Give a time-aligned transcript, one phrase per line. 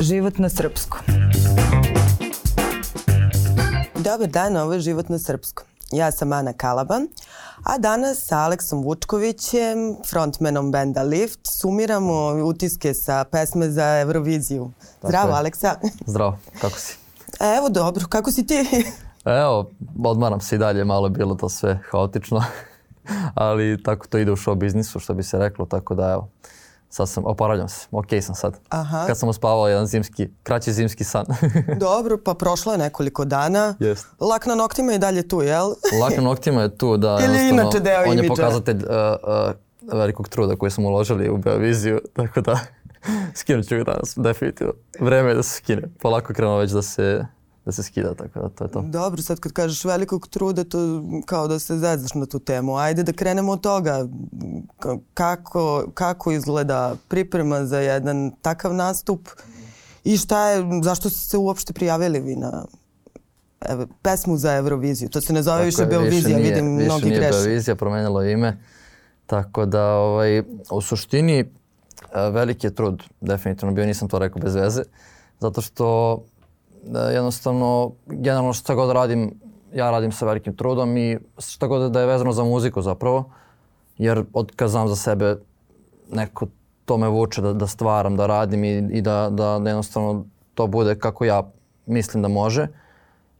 [0.00, 1.00] Život na srpskom.
[3.94, 5.66] Dobar dan, ovo je Život na srpskom.
[5.90, 7.08] Ja sam Ana Kalaban,
[7.64, 14.70] a danas sa Aleksom Vučkovićem, frontmanom benda Lift, sumiramo utiske sa pesme za Euroviziju.
[15.02, 15.34] Zdravo, je.
[15.34, 15.74] Aleksa.
[16.06, 16.96] Zdravo, kako si?
[17.58, 18.54] Evo, dobro, kako si ti?
[19.42, 19.70] Evo,
[20.04, 22.44] odmaram se i dalje, malo je bilo to sve haotično,
[23.34, 26.28] ali tako to ide u show biznisu, što bi se reklo, tako da evo,
[26.90, 28.58] sad sam, oporavljam se, okej sam sad.
[28.68, 29.04] Aha.
[29.06, 31.26] Kad sam uspavao jedan zimski, kraći zimski san.
[31.80, 33.74] Dobro, pa prošlo je nekoliko dana.
[33.78, 34.06] Jest.
[34.20, 35.68] Lak na noktima je dalje tu, jel?
[36.02, 38.28] Lak na noktima je tu da Ili inače deo on je imidža.
[38.28, 38.82] pokazatelj uh,
[39.92, 42.58] uh, velikog truda koji smo uložili u Beoviziju, tako da
[43.34, 44.72] skinut ću ga danas, definitivno.
[45.00, 47.24] Vreme je da se skine, polako krenuo već da se,
[47.68, 48.82] da se skida, tako da to je to.
[48.82, 50.78] Dobro, sad kad kažeš velikog truda, to
[51.26, 52.76] kao da se zezaš na tu temu.
[52.76, 54.06] Ajde da krenemo od toga.
[55.14, 59.28] Kako, kako izgleda priprema za jedan takav nastup
[60.04, 62.64] i šta je, zašto ste se uopšte prijavili vi na
[63.62, 65.08] evo, pesmu za Euroviziju?
[65.08, 67.32] To se ne zove Tako više je, Beovizija, nije- vidim više mnogi nije greše.
[67.34, 68.58] Beovizija, promenilo ime.
[69.26, 71.46] Tako da, ovaj, u suštini, e,
[72.30, 74.82] veliki je trud, definitivno bio, nisam to rekao bez veze,
[75.40, 76.18] zato što
[77.14, 79.34] jednostavno, generalno šta god radim,
[79.74, 83.30] ja radim sa velikim trudom i šta god da je vezano za muziku zapravo,
[83.98, 85.36] jer od kad znam za sebe,
[86.12, 86.46] neko
[86.84, 90.66] to me vuče da, da stvaram, da radim i, i da, da, da jednostavno to
[90.66, 91.50] bude kako ja
[91.86, 92.68] mislim da može.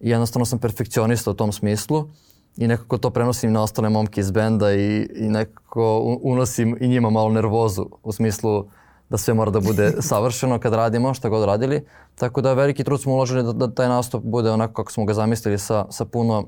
[0.00, 2.08] I jednostavno sam perfekcionista u tom smislu
[2.56, 7.11] i nekako to prenosim na ostale momke iz benda i, i nekako unosim i njima
[7.11, 8.64] malo nervozu u smislu
[9.11, 11.87] da sve mora da bude savršeno kad radimo, šta god radili.
[12.14, 15.14] Tako da veliki trud smo uložili da, da taj nastup bude onako kako smo ga
[15.14, 16.45] zamislili sa, sa puno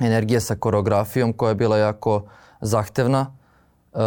[0.00, 2.22] energije, sa koreografijom koja je bila jako
[2.60, 3.34] zahtevna.
[3.92, 4.00] Uh,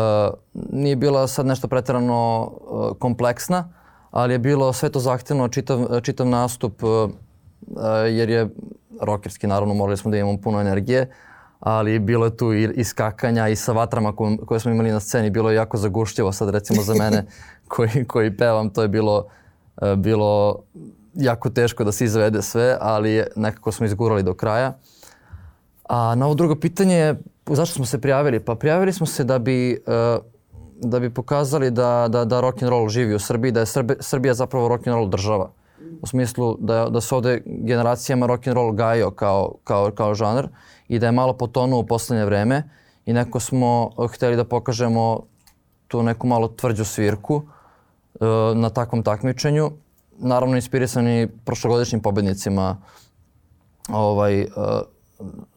[0.53, 3.69] nije bila sad nešto preterano uh, kompleksna,
[4.11, 7.09] ali je bilo sve to zahtevno, čitav, čitav nastup, uh, uh,
[8.09, 8.49] jer je
[9.01, 11.11] rokerski, naravno morali smo da imamo puno energije,
[11.61, 14.13] ali bilo je tu i, i skakanja i sa vatrama
[14.45, 17.25] koje, smo imali na sceni, bilo je jako zagušljivo sad recimo za mene
[17.73, 19.25] koji, koji pevam, to je bilo,
[19.81, 20.59] uh, bilo
[21.13, 24.77] jako teško da se izvede sve, ali nekako smo izgurali do kraja.
[25.89, 27.15] A na ovo drugo pitanje je
[27.49, 28.39] zašto smo se prijavili?
[28.39, 30.17] Pa prijavili smo se da bi, e,
[30.81, 33.95] da bi pokazali da, da, da rock and roll živi u Srbiji, da je Srbi,
[33.99, 35.51] Srbija zapravo rock and roll država.
[36.01, 40.47] U smislu da, da se ovde generacijama rock and roll gajio kao, kao, kao žanr
[40.91, 42.63] i da je malo potonuo u poslednje vreme
[43.05, 45.19] i neko smo e, hteli da pokažemo
[45.87, 48.25] tu neku malo tvrđu svirku e,
[48.55, 49.71] na takvom takmičenju.
[50.17, 52.77] Naravno inspirisani prošlogodišnjim pobednicima
[53.89, 54.47] ovaj, uh,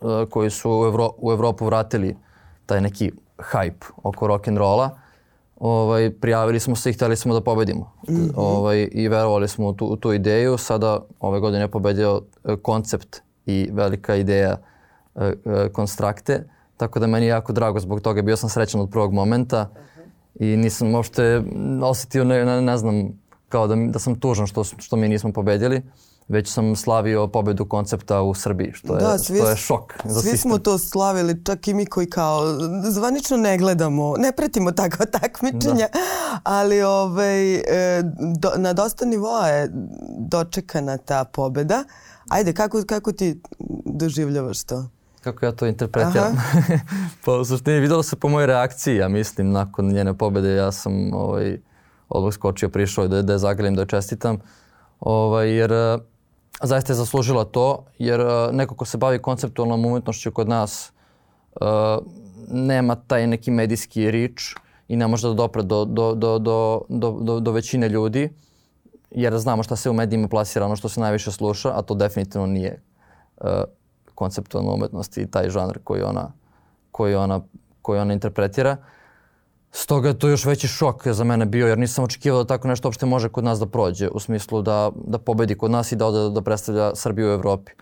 [0.01, 2.17] uh, koji su u, Evro, u Evropu vratili
[2.67, 4.99] taj neki hype oko rock and rolla.
[5.57, 7.93] Ovaj, prijavili smo se i hteli smo da pobedimo.
[8.37, 10.59] ovaj, I verovali smo u tu, u tu ideju.
[10.59, 12.23] Sada ove godine je pobedio
[12.63, 14.74] koncept i velika ideja uh,
[15.73, 16.49] konstrakte.
[16.77, 18.23] Tako da meni je jako drago zbog toga.
[18.23, 19.69] Bio sam srećan od prvog momenta
[20.35, 21.43] i nisam uopšte
[21.83, 23.09] osetio, ne, ne, ne znam,
[23.49, 25.83] kao da, da sam tužan što, što mi nismo pobedili
[26.29, 30.21] već sam slavio pobedu koncepta u Srbiji, što je, Da, svi što je šok za
[30.21, 30.51] Svi sistem.
[30.51, 32.43] smo to slavili, čak i mi koji kao
[32.91, 35.89] zvanično ne gledamo, ne pratimo takva takmičenja,
[36.43, 37.63] ali ovaj, e,
[38.39, 39.71] do, na dosta nivoa je
[40.19, 41.85] dočekana ta pobeda.
[42.29, 43.41] Ajde, kako, kako ti
[43.85, 44.89] doživljavaš to?
[45.25, 46.37] Kako ja to interpretiram?
[47.25, 51.13] pa u suštini videlo se po mojoj reakciji, ja mislim, nakon njene pobede ja sam
[51.15, 51.59] ovaj,
[52.09, 54.39] odmah skočio, prišao da, da je zagrlim, da je čestitam.
[55.01, 55.99] Ovaj, jer eh,
[56.63, 60.93] zaista je zaslužila to, jer eh, neko ko se bavi konceptualnom umetnošću kod nas
[61.61, 61.65] eh,
[62.49, 64.55] nema taj neki medijski rič
[64.89, 68.29] i ne može da dopre do, do, do, do, do, do, do većine ljudi,
[69.11, 72.47] jer znamo šta se u medijima plasira, ono što se najviše sluša, a to definitivno
[72.47, 72.83] nije
[73.41, 73.49] uh,
[74.15, 76.33] konceptualna umetnost i taj žanr koji ona,
[76.91, 77.41] koji ona,
[77.83, 78.77] koji ona interpretira.
[79.73, 82.89] Stoga je to još veći šok za mene bio, jer nisam očekivao da tako nešto
[82.89, 86.07] uopšte može kod nas da prođe, u smislu da, da pobedi kod nas i da
[86.07, 87.73] ode da predstavlja Srbiju u Evropi.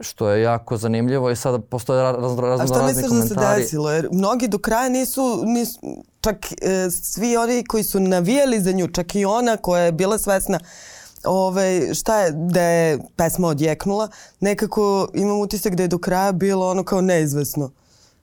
[0.00, 3.26] Što je jako zanimljivo i sada postoje ra- razno, A razno šta razni misliš da
[3.28, 3.62] se komentari.
[3.62, 3.90] desilo?
[3.90, 5.78] Jer mnogi do kraja nisu, nisu
[6.20, 10.18] čak e, svi oni koji su navijali za nju, čak i ona koja je bila
[10.18, 10.58] svesna
[11.24, 14.08] ovaj, šta je, da je pesma odjeknula,
[14.40, 17.70] nekako imam utisak da je do kraja bilo ono kao neizvesno.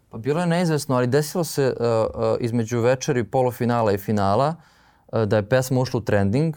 [0.09, 4.55] Pa bilo je neizvesno, ali desilo se uh, uh, između večeri polufinala i finala
[5.07, 6.55] uh, da je pesma ušla u trending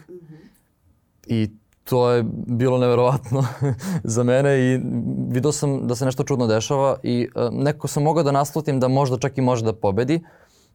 [1.26, 1.50] i
[1.84, 3.44] to je bilo neverovatno
[4.14, 4.80] za mene i
[5.28, 8.88] vidio sam da se nešto čudno dešava i uh, nekako sam mogao da naslutim da
[8.88, 10.20] možda čak i može da pobedi.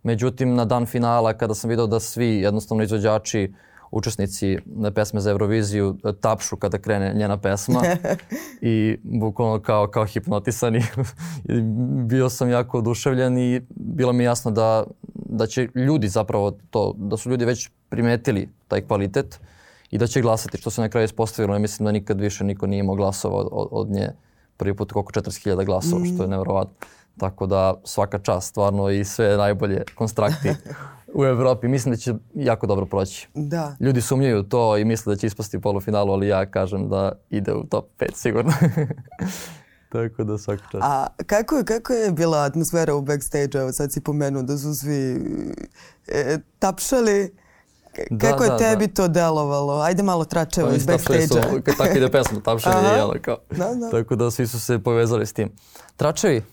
[0.04, 3.54] Međutim, na dan finala kada sam vidio da svi jednostavno izvođači
[3.92, 7.82] učesnici na pesme za Euroviziju tapšu kada krene njena pesma
[8.62, 10.84] i bukvalno kao, kao hipnotisani.
[12.10, 17.18] Bio sam jako oduševljen i bilo mi jasno da, da će ljudi zapravo to, da
[17.18, 19.40] su ljudi već primetili taj kvalitet
[19.92, 21.56] i da će glasati, što se na kraju ispostavilo.
[21.56, 24.10] Ja mislim da nikad više niko nije imao glasova od, od, od nje
[24.58, 26.06] prvi put koliko 40.000 glasova, mm.
[26.06, 26.32] što je mm.
[26.32, 26.88] nevjerovatno.
[27.18, 30.50] Tako da svaka čast stvarno i sve najbolje konstrakti
[31.14, 31.68] u Evropi.
[31.68, 33.28] Mislim da će jako dobro proći.
[33.34, 33.76] Da.
[33.80, 37.54] Ljudi sumnjaju to i misle da će ispasti u polufinalu, ali ja kažem da ide
[37.54, 38.54] u top 5 sigurno.
[39.92, 40.84] Tako da svaka čast.
[40.84, 43.58] A kako je, kako je bila atmosfera u backstage?
[43.58, 45.22] Evo sad si pomenuo da su svi
[46.08, 47.32] e, tapšali.
[48.10, 48.94] Da, Kako je da, tebi da.
[48.94, 49.82] to delovalo?
[49.82, 51.62] Ajde malo tračevo pa iz backstage-a.
[51.78, 53.38] Tako ide pesma, tapšanje je jelo kao.
[53.50, 53.90] Da, da.
[53.90, 55.50] Tako da svi su se povezali s tim.
[55.96, 56.44] Tračevi?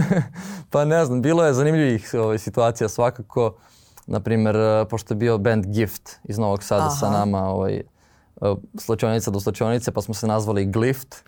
[0.70, 3.56] pa ne znam, bilo je zanimljivih ovaj, situacija svakako.
[4.06, 6.90] Naprimer, eh, pošto je bio band Gift iz Novog Sada Aha.
[6.90, 7.82] sa nama, ovaj, eh,
[8.78, 11.24] slačionica do slačionice, pa smo se nazvali Glift.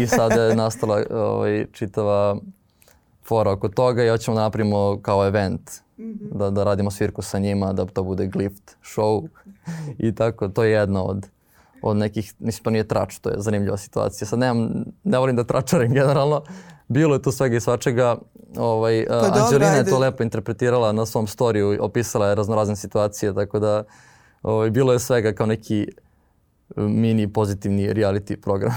[0.00, 2.36] I sada je nastala ovaj, čitava
[3.24, 5.70] fora oko toga i hoćemo da napravimo kao event
[6.00, 6.38] -hmm.
[6.38, 9.28] da, da radimo svirku sa njima, da to bude glift show
[9.98, 10.48] i tako.
[10.48, 11.26] To je jedna od,
[11.82, 14.28] od nekih, mislim to nije trač, to je zanimljiva situacija.
[14.28, 16.42] Sad nemam, ne volim da tračarim generalno,
[16.88, 18.16] bilo je tu svega i svačega.
[18.56, 23.58] Ovaj, pa Anđelina je to lepo interpretirala na svom storiju, opisala je raznorazne situacije, tako
[23.58, 23.84] da
[24.42, 25.86] ovaj, bilo je svega kao neki
[26.76, 28.74] mini pozitivni reality program.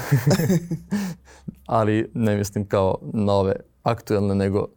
[1.66, 4.68] Ali ne mislim kao nove aktuelne, nego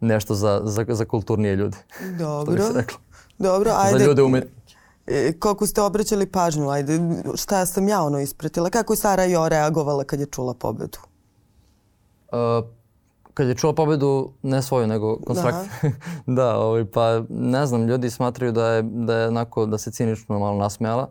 [0.00, 1.76] nešto za, za, za kulturnije ljude.
[2.18, 2.42] Dobro.
[2.42, 2.98] Što bi se reklo.
[3.38, 3.98] Dobro, ajde.
[3.98, 4.74] Za ljude umetnike.
[5.06, 7.00] E, koliko ste obraćali pažnju, ajde,
[7.34, 8.70] šta sam ja ono ispratila?
[8.70, 10.98] Kako je Sara Jo reagovala kad je čula pobedu?
[12.32, 12.64] Uh,
[13.34, 15.68] kad je čula pobedu, ne svoju, nego konstrakt.
[16.26, 20.38] da, ovaj, pa ne znam, ljudi smatraju da je, da je onako, da se cinično
[20.38, 21.10] malo nasmijala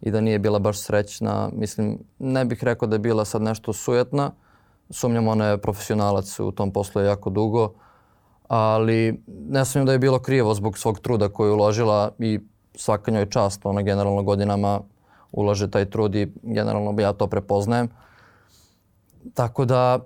[0.00, 1.50] i da nije bila baš srećna.
[1.52, 4.30] Mislim, ne bih rekao da je bila sad nešto sujetna.
[4.90, 7.72] Sumnjam, ona je profesionalac u tom poslu jako dugo.
[8.48, 12.40] Ali ne sumnjam da je bilo krivo zbog svog truda koju je uložila i
[12.76, 13.66] svaka njoj čast.
[13.66, 14.80] Ona generalno godinama
[15.32, 17.88] ulaže taj trud i generalno ja to prepoznajem.
[19.34, 19.98] Tako da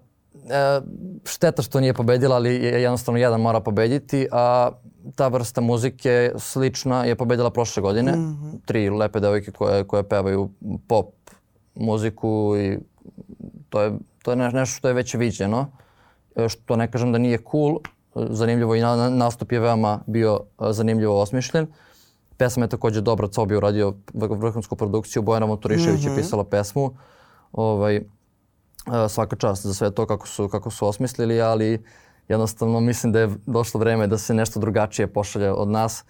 [0.51, 0.81] e,
[1.25, 4.71] šteta što nije pobedila, ali je jednostavno jedan mora pobediti, a
[5.15, 8.13] ta vrsta muzike slična je pobedila prošle godine.
[8.13, 8.59] Mm -hmm.
[8.67, 10.51] Tri lepe devojke koje, koje pevaju
[10.89, 11.15] pop
[11.75, 12.79] muziku i
[13.69, 15.67] to je, to je nešto što je već viđeno.
[16.37, 17.79] E, što ne kažem da nije cool,
[18.15, 21.67] zanimljivo i na, nastup je veoma bio zanimljivo osmišljen.
[22.41, 26.07] Pesma je takođe dobra, Cobi uradio vrhunsku produkciju, Bojana Motorišević mm -hmm.
[26.07, 26.21] je mhm.
[26.21, 26.91] pisala pesmu.
[27.53, 28.01] Ovaj,
[29.09, 31.85] svaka čast za sve to kako su, kako su osmislili, ali
[32.29, 36.05] jednostavno mislim da je došlo vreme da se nešto drugačije pošalje od nas.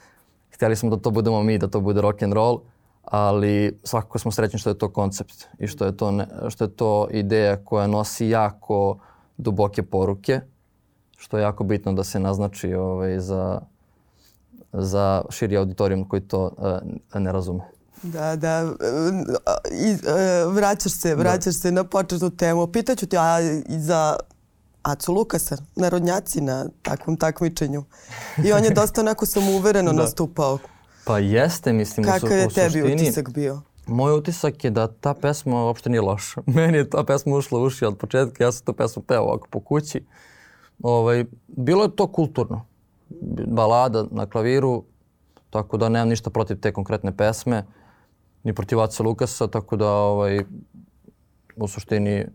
[0.54, 2.60] Hteli smo da to budemo mi, da to bude rock and roll,
[3.02, 6.76] ali svakako smo srećni što je to koncept i što je to, ne, što je
[6.76, 8.98] to ideja koja nosi jako
[9.36, 10.40] duboke poruke
[11.20, 13.60] što je jako bitno da se naznači ovaj, za,
[14.72, 16.50] za širi auditorijum koji to
[17.14, 17.60] uh, ne razume.
[18.02, 18.72] Da, da.
[19.72, 21.60] I, uh, vraćaš se, vraćaš da.
[21.60, 22.66] se na početnu temu.
[22.66, 24.16] Pitaću ti a, i za
[24.82, 27.84] Acu Lukasa, narodnjaci na takvom takmičenju.
[28.44, 30.02] I on je dosta onako samouvereno da.
[30.02, 30.58] nastupao.
[31.04, 33.60] Pa jeste, mislim, Kakav u, u je tebi suštini, utisak bio?
[33.86, 36.42] Moj utisak je da ta pesma uopšte nije loša.
[36.56, 39.48] Meni je ta pesma ušla u uši od početka, ja sam tu pesmu peo ovako
[39.50, 40.04] po kući.
[40.82, 42.66] Ovaj, bilo je to kulturno.
[43.46, 44.84] Balada na klaviru,
[45.50, 47.64] tako da nemam ništa protiv te konkretne pesme,
[48.42, 50.40] ni protiv Aca Lukasa, tako da ovaj,
[51.56, 52.26] u suštini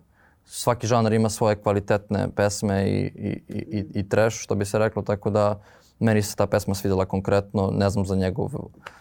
[0.45, 5.01] svaki žanar ima svoje kvalitetne pesme i, i, i, i trash, što bi se reklo,
[5.01, 5.61] tako da
[5.99, 8.49] meni se ta pesma svidjela konkretno, ne znam za njegov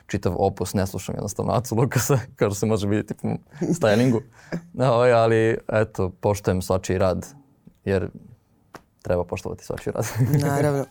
[0.07, 3.29] čitav opus, ne slušam jednostavno Acu Lukasa, kao što se može vidjeti po
[3.61, 4.21] stylingu,
[4.93, 7.27] ovaj, ali eto, poštojem svačiji rad,
[7.85, 8.09] jer
[9.05, 10.07] treba poštovati svačiji rad.
[10.49, 10.85] Naravno.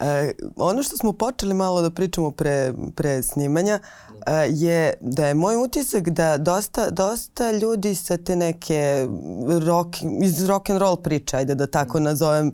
[0.00, 3.80] E, ono što smo počeli malo da pričamo pre, pre snimanja
[4.26, 9.06] e, je da je moj utisak da dosta, dosta ljudi sa te neke
[9.66, 12.52] rock, iz rock and roll priče, ajde da tako nazovem,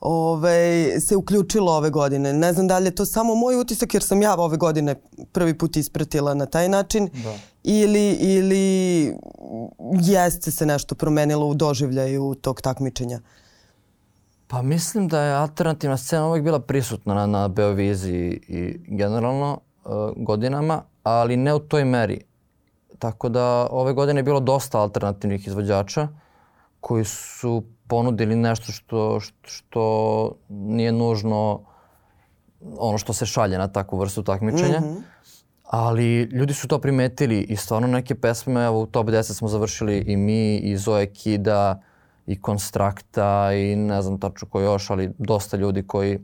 [0.00, 2.32] ovaj, se uključilo ove godine.
[2.32, 4.94] Ne znam da li je to samo moj utisak jer sam ja ove godine
[5.32, 7.34] prvi put ispratila na taj način da.
[7.62, 9.14] ili, ili
[10.02, 13.20] jeste se nešto promenilo u doživljaju tog takmičenja.
[14.48, 19.92] Pa mislim da je alternativna scena uvek bila prisutna na, na Beoviziji i generalno uh,
[20.16, 22.20] godinama, ali ne u toj meri.
[22.98, 26.08] Tako da ove godine je bilo dosta alternativnih izvođača
[26.80, 31.60] koji su ponudili nešto što, što, što nije nužno
[32.78, 34.80] ono što se šalje na takvu vrstu takmičenja.
[34.80, 35.02] Mm -hmm.
[35.62, 39.98] Ali ljudi su to primetili i stvarno neke pesme, evo u top 10 smo završili
[39.98, 41.82] i mi, i Zoe Kida,
[42.26, 46.18] i Konstrakta, i ne znam tačno ko još, ali dosta ljudi koji,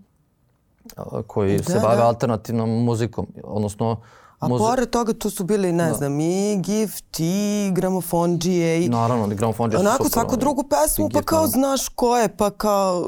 [1.27, 2.07] koji da, se bave da.
[2.07, 4.01] alternativnom muzikom, odnosno
[4.43, 4.65] A muzi...
[4.65, 5.95] pored toga tu su bili, ne da.
[5.95, 8.85] znam, i Gift, i Gramofonđije.
[8.85, 8.89] I...
[8.89, 13.07] Naravno, i Gramofonđije su Onako, svaku drugu pesmu, pa kao znaš ko je, pa kao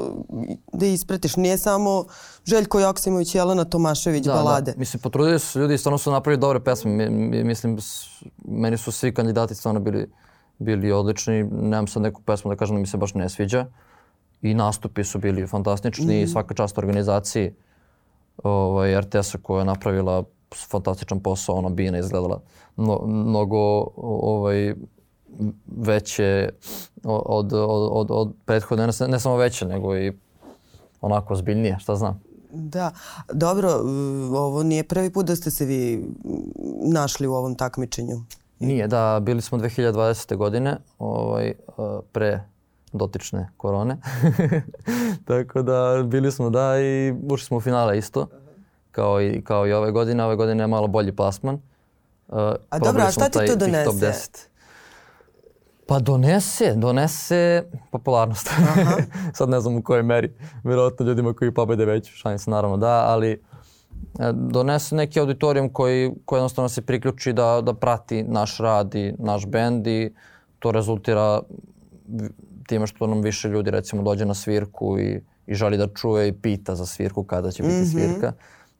[0.72, 1.36] da ispratiš.
[1.36, 2.04] Nije samo
[2.44, 4.72] Željko Joksimović i Jelena Tomašević da, balade.
[4.72, 4.78] Da.
[4.78, 7.10] Mislim, potrudili su ljudi, stvarno su napravili dobre pesme.
[7.44, 7.78] Mislim,
[8.44, 10.10] meni su svi kandidati stvarno bili,
[10.58, 11.42] bili odlični.
[11.44, 13.66] Nemam sad neku pesmu da kažem da mi se baš ne sviđa.
[14.42, 17.54] I nastupi su bili fantastični mm i svaka čast organizaciji
[18.42, 20.24] ovaj, RTS-a koja je napravila
[20.70, 22.40] fantastičan posao, ona bina izgledala
[22.76, 24.74] no, mnogo ovaj,
[25.66, 26.48] veće
[27.04, 30.12] od, od, od, od prethodne, ne, ne samo veće, nego i
[31.00, 32.20] onako zbiljnije, šta znam.
[32.52, 32.90] Da,
[33.32, 33.70] dobro,
[34.32, 36.04] ovo nije prvi put da ste se vi
[36.84, 38.20] našli u ovom takmičenju.
[38.58, 40.36] Nije, da, bili smo 2020.
[40.36, 41.54] godine, ovaj,
[42.12, 42.40] pre
[42.92, 43.96] dotične korone.
[45.28, 48.28] Tako da bili smo da i ušli smo u finale isto
[48.90, 50.24] kao i, kao i ove godine.
[50.24, 51.54] Ove godine je malo bolji plasman.
[51.54, 52.38] Uh,
[52.70, 53.84] a dobro, a šta ti to donese?
[53.84, 54.46] Top 10.
[55.86, 58.48] Pa donese, donese popularnost.
[58.48, 58.96] Aha.
[59.36, 60.32] Sad ne znam u kojoj meri.
[60.64, 63.38] Vjerojatno ljudima koji pobede već šanse naravno da, ali e,
[64.32, 69.46] donese neki auditorijum koji, koji jednostavno se priključi da, da prati naš rad i naš
[69.46, 70.14] bend i
[70.58, 71.40] to rezultira
[72.68, 76.32] time što nam više ljudi recimo dođe na svirku i, i želi da čuje i
[76.32, 77.92] pita za svirku kada će biti mm -hmm.
[77.92, 78.32] svirka.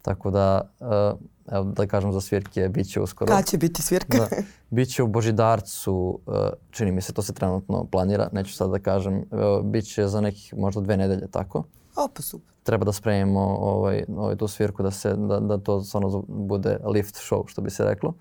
[0.02, 1.20] Tako da, uh,
[1.52, 3.28] evo da kažem za svirke, bit će uskoro.
[3.28, 4.18] Kada će biti svirka?
[4.18, 4.28] da,
[4.70, 6.34] bit će u Božidarcu, uh,
[6.70, 9.24] čini mi se, to se trenutno planira, neću sad da kažem,
[9.64, 11.64] bit će za nekih možda dve nedelje, tako?
[11.96, 12.53] O, pa super.
[12.64, 17.14] Treba da spremimo ovaj, ovaj, tu svirku da, se, da, da to stvarno bude lift
[17.14, 18.14] show, što bi se reklo.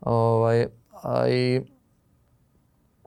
[0.00, 0.66] Ovaj,
[1.02, 1.62] a i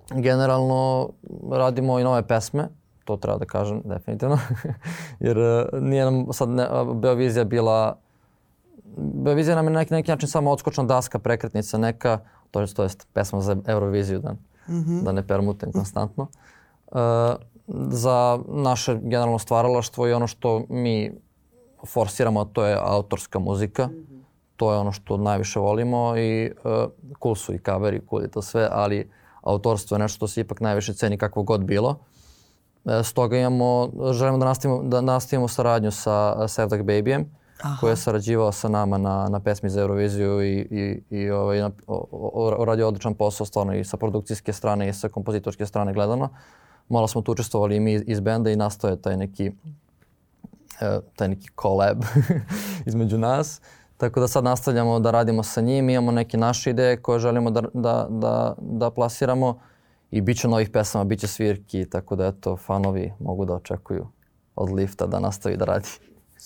[0.10, 1.10] generalno
[1.51, 2.70] radimo i nove pesme,
[3.05, 4.39] to treba da kažem definitivno,
[5.25, 5.38] jer
[5.82, 7.98] nije nam sad ne, Beovizija bila
[8.98, 12.20] Beovizija nam je na neki, neki način samo odskočna daska, prekretnica neka,
[12.51, 15.03] to je, to jest pesma za Euroviziju, da, mm -hmm.
[15.03, 16.27] da ne permutem konstantno.
[16.91, 17.00] Uh,
[17.67, 21.12] za naše generalno stvaralaštvo i ono što mi
[21.88, 23.88] forsiramo, to je autorska muzika.
[23.88, 24.22] Mm -hmm.
[24.55, 26.72] To je ono što najviše volimo i uh,
[27.24, 29.10] cool su i kaveri, cool je to sve, ali
[29.41, 32.00] autorstvo je nešto što se ipak najviše ceni kakvo god bilo.
[32.86, 37.25] E, stoga imamo, želimo da nastavimo, da nastavimo saradnju sa Save Like Babyjem
[37.62, 37.77] Aha.
[37.79, 41.72] koji je sarađivao sa nama na, na pesmi za Euroviziju i, i, i ovaj, na,
[41.88, 46.29] o, o, radio odličan posao stvarno i sa produkcijske strane i sa kompozitorske strane gledano.
[46.89, 49.51] Malo smo tu učestvovali i mi iz benda i nastao je taj neki,
[50.82, 52.04] e, taj neki collab
[52.89, 53.62] između nas.
[53.98, 57.62] Tako da sad nastavljamo da radimo sa njim, imamo neke naše ideje koje želimo da,
[57.74, 59.60] da, da, da plasiramo
[60.12, 64.08] i bit će novih pesama, bit će svirki, tako da eto, fanovi mogu da očekuju
[64.56, 65.89] od Lifta da nastavi da radi.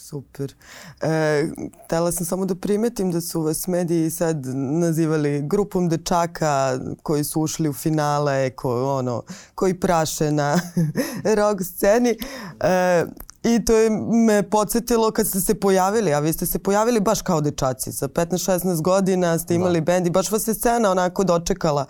[0.01, 0.53] Super.
[1.01, 1.47] E,
[1.85, 7.41] htela sam samo da primetim da su vas mediji sad nazivali grupom dečaka koji su
[7.41, 9.23] ušli u finale, ko, ono,
[9.55, 10.59] koji praše na
[11.37, 12.17] rock sceni.
[12.59, 13.05] E,
[13.43, 13.89] I to je
[14.25, 17.91] me podsjetilo kad ste se pojavili, a vi ste se pojavili baš kao dečaci.
[17.91, 19.85] Sa 15-16 godina ste imali da.
[19.85, 21.85] bend i baš vas je scena onako dočekala.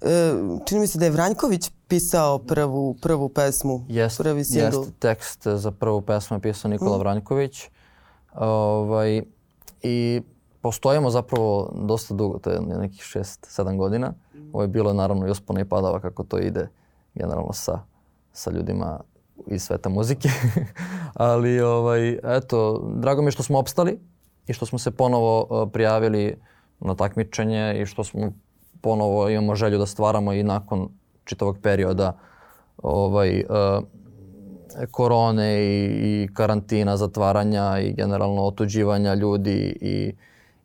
[0.00, 0.34] E,
[0.66, 4.78] čini mi se da je Vranjković pisao prvu, prvu pesmu, jest, prvi singl.
[4.78, 7.00] Jeste, tekst za prvu pesmu je pisao Nikola mm.
[7.00, 7.68] Vranjković.
[8.34, 9.22] Ovaj,
[9.82, 10.22] I
[10.60, 14.12] postojimo zapravo dosta dugo, to je nekih 6-7 godina.
[14.52, 16.68] Ovo je bilo naravno i uspona i padava kako to ide
[17.14, 17.80] generalno sa,
[18.32, 19.00] sa ljudima
[19.46, 20.28] iz sveta muzike.
[21.14, 24.00] Ali ovaj, eto, drago mi je što smo opstali
[24.46, 26.36] i što smo se ponovo uh, prijavili
[26.80, 28.32] na takmičenje i što smo
[28.80, 30.88] ponovo imamo želju da stvaramo i nakon
[31.32, 32.12] čitavog perioda
[32.82, 33.84] ovaj, uh,
[34.90, 35.84] korone i,
[36.22, 40.14] i karantina, zatvaranja i generalno otuđivanja ljudi i,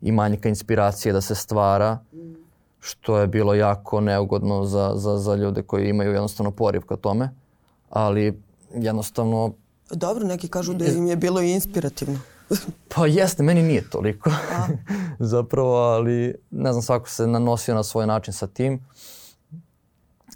[0.00, 1.98] i manjka inspiracije da se stvara,
[2.80, 7.30] što je bilo jako neugodno za, za, za ljude koji imaju jednostavno poriv ka tome.
[7.90, 8.42] Ali
[8.74, 9.52] jednostavno...
[9.90, 12.20] Dobro, neki kažu da im je bilo i inspirativno.
[12.94, 14.30] pa jeste, meni nije toliko.
[15.32, 18.80] Zapravo, ali ne znam, svako se nanosio na svoj način sa tim.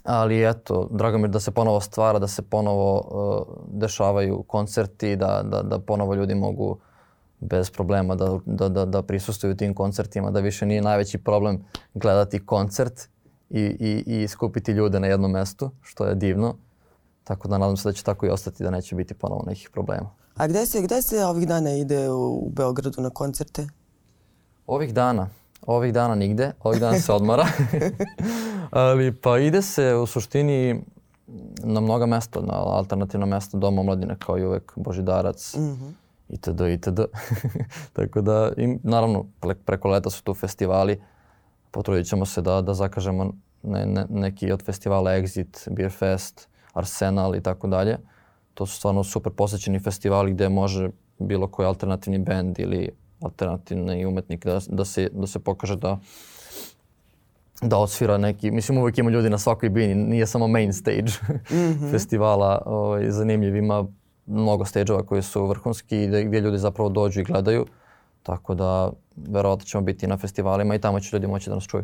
[0.03, 5.15] Ali eto, drago mi je da se ponovo stvara, da se ponovo uh, dešavaju koncerti,
[5.15, 6.77] da, da, da ponovo ljudi mogu
[7.39, 12.45] bez problema da, da, da, da prisustuju tim koncertima, da više nije najveći problem gledati
[12.45, 13.09] koncert
[13.49, 16.55] i, i, i skupiti ljude na jednom mestu, što je divno.
[17.23, 20.09] Tako da nadam se da će tako i ostati, da neće biti ponovo nekih problema.
[20.35, 23.67] A gde se, gde se ovih dana ide u Beogradu na koncerte?
[24.67, 25.29] Ovih dana?
[25.67, 27.45] Ovih dana nigde, ovih dana se odmara.
[28.71, 30.83] Ali pa ide se u suštini
[31.63, 35.91] na mnoga mesta, na alternativna mesta Doma omladine kao i uvek Božidarac mm -hmm.
[36.29, 36.61] itd.
[36.61, 36.99] itd.
[37.93, 39.25] Tako da, im, naravno,
[39.65, 41.01] preko leta su tu festivali.
[41.71, 47.35] Potrudit ćemo se da, da zakažemo ne, ne, neki od festivala Exit, Beer Fest, Arsenal
[47.35, 47.97] i tako dalje.
[48.53, 50.89] To su stvarno super posećeni festivali gde može
[51.19, 52.89] bilo koji alternativni band ili
[53.23, 55.99] alternativni umetnik da, da, se, da se pokaže da
[57.61, 61.55] da odsvira neki, mislim uvijek ima ljudi na svakoj bini, nije samo main stage mm
[61.55, 61.91] -hmm.
[61.91, 63.85] festivala ovaj, zanimljiv, ima
[64.25, 67.65] mnogo stage-ova koji su vrhunski i gdje ljudi zapravo dođu i gledaju,
[68.23, 71.83] tako da verovatno ćemo biti na festivalima i tamo će ljudi moći da nas čuju.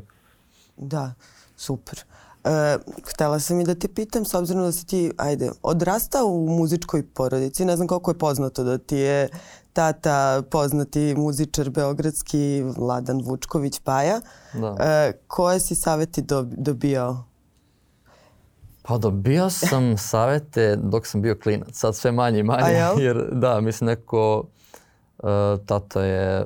[0.77, 1.13] Da,
[1.55, 2.03] super.
[2.43, 2.77] E,
[3.13, 7.03] htela sam i da te pitam, s obzirom da si ti, ajde, odrastao u muzičkoj
[7.13, 9.29] porodici, ne znam koliko je poznato da ti je
[9.73, 14.21] tata poznati muzičar beogradski Vladan Vučković Paja.
[14.53, 14.75] Da.
[14.79, 17.23] E, koje si saveti do, dobijao?
[18.81, 22.83] Pa dobio sam savete dok sam bio klinac, sad sve manje i manje.
[22.97, 24.43] Jer da, mislim neko,
[25.17, 25.29] uh,
[25.65, 26.45] tata je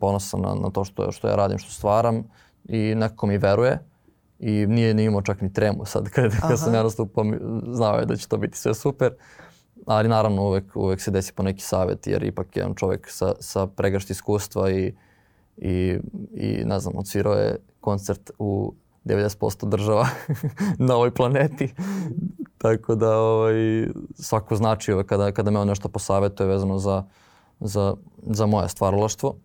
[0.00, 2.24] ponosan na, na to što, što ja radim, što stvaram
[2.64, 3.78] i neko mi veruje
[4.38, 7.24] i nije ni imao čak ni tremu sad kad, kad sam ja nastupao,
[7.72, 9.12] znao je da će to biti sve super.
[9.86, 13.34] Ali naravno uvek, uvek se desi po neki savjet jer ipak je on čovjek sa,
[13.40, 14.94] sa pregršt iskustva i,
[15.56, 15.98] i,
[16.34, 20.08] i ne znam, odsvirao je koncert u 90% država
[20.88, 21.74] na ovoj planeti.
[22.58, 23.54] Tako da ovaj,
[24.14, 27.04] svako znači ovaj, kada, kada me on nešto posavetuje vezano za,
[27.60, 27.94] za,
[28.26, 29.36] za moje stvaralaštvo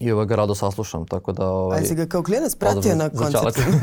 [0.00, 1.48] i ovaj ga rado saslušam, tako da...
[1.48, 3.80] Ovaj, A si ga kao klinac pratio na koncertima?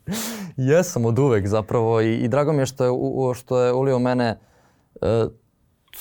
[0.70, 3.98] Jesam od uvek zapravo i, i drago mi je što je, u, što je ulio
[3.98, 4.55] mene uh,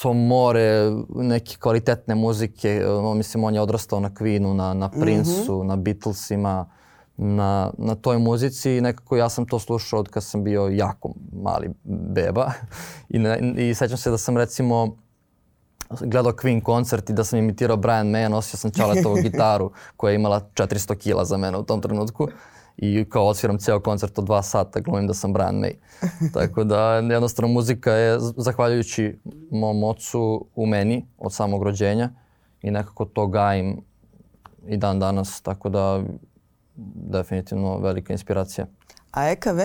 [0.01, 2.85] to more neke kvalitetne muzike.
[2.85, 5.67] Uh, mislim, on je odrastao na Queenu, na, na Prince-u, mm -hmm.
[5.67, 6.69] na Beatlesima,
[7.17, 11.13] na, na toj muzici i nekako ja sam to slušao od kad sam bio jako
[11.43, 12.51] mali beba.
[13.09, 14.97] I, ne, i sećam se da sam recimo
[16.01, 20.15] gledao Queen koncert i da sam imitirao Brian May, nosio sam Čaletovu gitaru koja je
[20.15, 22.27] imala 400 kila za mene u tom trenutku
[22.77, 25.73] i kao odsviram ceo koncert od dva sata, glumim da sam Brian May.
[26.33, 29.19] Tako da jednostavno muzika je zahvaljujući
[29.51, 32.09] mom ocu u meni od samog rođenja
[32.61, 33.81] i nekako to gajim
[34.67, 36.03] i dan danas, tako da
[36.95, 38.67] definitivno velika inspiracija.
[39.11, 39.59] A EKV?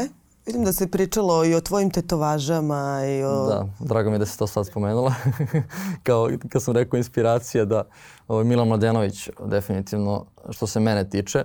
[0.46, 3.46] Vidim da se pričalo i o tvojim tetovažama i o...
[3.46, 5.14] Da, drago mi je da si to sad spomenula.
[6.02, 7.82] Kao kad sam rekao inspiracija da
[8.28, 11.44] ovaj, Milan Mladenović definitivno što se mene tiče,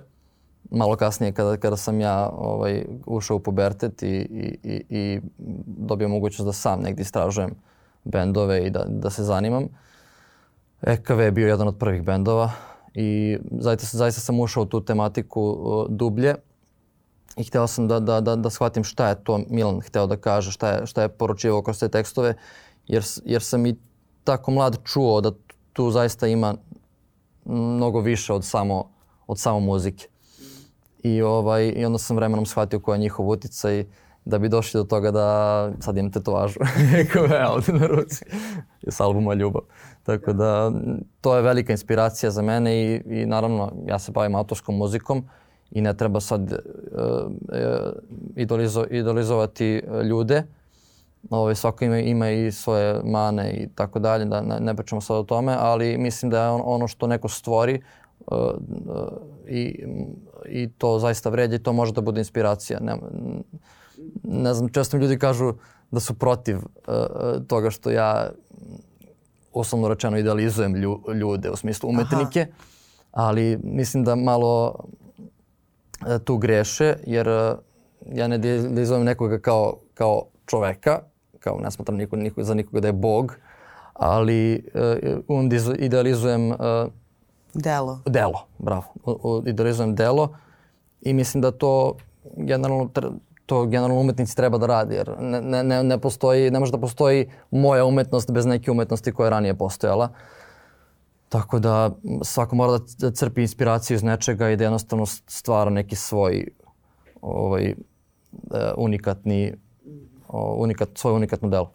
[0.71, 5.21] malo kasnije kada, kada sam ja ovaj, ušao u pubertet i, i, i, i
[5.65, 7.56] dobio mogućnost da sam negdje istražujem
[8.04, 9.67] bendove i da, da se zanimam.
[10.82, 12.51] EKV je bio jedan od prvih bendova
[12.93, 16.36] i zaista, zaista sam ušao u tu tematiku uh, dublje
[17.38, 20.51] i hteo sam da, da, da, da shvatim šta je to Milan hteo da kaže,
[20.51, 22.34] šta je, šta je poručivao kroz te tekstove,
[22.88, 23.75] jer, jer sam i
[24.23, 25.32] tako mlad čuo da
[25.73, 26.56] tu zaista ima
[27.45, 28.89] mnogo više od samo,
[29.28, 30.08] od samo muzike.
[31.06, 33.86] I, ovaj, I onda sam vremenom shvatio koja je njihov uticaj
[34.26, 36.60] da bi došli do toga da sad imam tetovažu
[37.13, 38.26] koja ovde na ruci
[38.88, 39.62] s albuma Ljubav.
[40.04, 40.72] Tako da
[41.22, 45.26] to je velika inspiracija za mene i, i naravno ja se bavim autorskom muzikom
[45.72, 46.60] i ne treba sad uh,
[48.36, 50.44] idolizo, idolizovati ljude.
[51.30, 55.18] Ovaj, svako ima, ima i svoje mane i tako dalje, da ne, ne pričamo sad
[55.18, 57.82] o tome, ali mislim da je on, ono što neko stvori
[58.28, 59.08] uh, uh,
[59.48, 59.86] i,
[60.49, 62.79] i to zaista vređa i to može da bude inspiracija.
[62.79, 62.97] Ne,
[64.23, 65.53] ne znam, često mi ljudi kažu
[65.91, 66.63] da su protiv uh,
[67.47, 68.29] toga što ja
[69.53, 72.51] osnovno rečeno idealizujem lju, ljude u smislu umetnike, Aha.
[73.12, 74.75] ali mislim da malo
[76.01, 77.58] uh, tu greše jer uh,
[78.13, 80.99] ja ne idealizujem nekoga kao, kao čoveka,
[81.39, 83.36] kao ne smatram niko, niko, za nikoga da je bog,
[83.93, 84.65] ali
[85.27, 86.58] uh, idealizujem uh,
[87.56, 88.00] Delo.
[88.06, 88.84] Delo, bravo.
[89.46, 90.30] Idealizujem delo
[91.02, 91.96] i mislim da to
[92.38, 92.89] generalno
[93.46, 97.30] to generalno umetnici treba da radi, jer ne, ne, ne, postoji, ne može da postoji
[97.52, 100.10] moja umetnost bez neke umetnosti koja je ranije postojala.
[101.30, 101.91] Tako da
[102.24, 106.48] svako mora da, da crpi inspiraciju iz nečega i da jednostavno stvara neki svoj
[107.22, 107.76] ovaj, e,
[108.78, 109.54] unikatni,
[110.58, 111.72] unikat, svoje unikatno delo.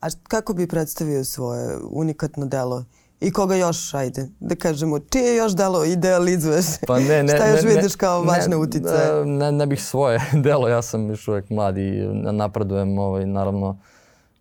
[0.00, 2.84] A kako bi predstavio svoje unikatno delo?
[3.24, 6.64] I koga još, ajde, da kažemo, čije još delo idealizuješ?
[6.86, 8.94] Pa ne, ne, Šta još ne, vidiš kao važne utice?
[9.24, 11.90] Ne, ne, ne bih svoje delo, ja sam još uvek mlad i
[12.32, 13.78] napredujem, ovaj, naravno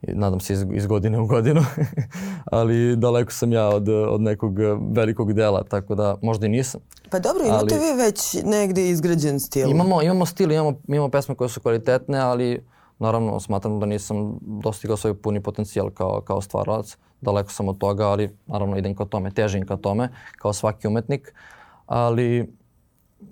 [0.01, 1.61] nadam se iz, iz godine u godinu,
[2.51, 4.57] ali daleko sam ja od, od nekog
[4.91, 6.81] velikog dela, tako da možda i nisam.
[7.09, 9.69] Pa dobro, imate ali, vi već negde izgrađen stil?
[9.69, 12.65] Imamo, imamo stil, imamo, imamo pesme koje su kvalitetne, ali
[13.03, 16.97] naravno smatram da nisam dostigao svoj puni potencijal kao, kao stvaralac.
[17.21, 21.33] Daleko sam od toga, ali naravno idem ka tome, težim ka tome, kao svaki umetnik.
[21.85, 22.53] Ali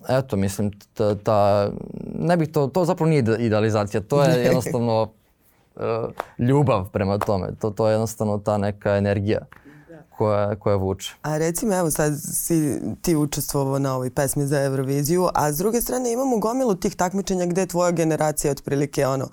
[0.09, 1.69] eto, mislim, ta, ta,
[2.15, 5.01] ne bih to, to zapravo nije idealizacija, to je jednostavno
[5.75, 5.81] uh,
[6.37, 9.45] ljubav prema tome, to, to je jednostavno ta neka energija
[10.21, 11.13] koja, koja vuče.
[11.21, 15.81] A recimo, evo sad si ti učestvovao na ovoj pesmi za Euroviziju, a s druge
[15.81, 19.29] strane imamo gomilu tih takmičenja gde je tvoja generacija otprilike ono,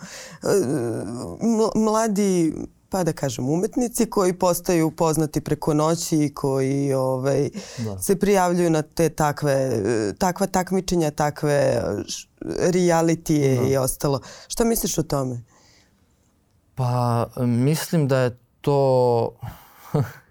[1.75, 2.55] mladi
[2.91, 7.99] pa da kažem umetnici koji postaju poznati preko noći i koji ovaj, da.
[7.99, 9.83] se prijavljuju na te takve,
[10.19, 11.83] takva takmičenja, takve
[12.73, 13.69] realitije da.
[13.69, 14.21] i ostalo.
[14.49, 15.43] Šta misliš o tome?
[16.75, 19.33] Pa mislim da je to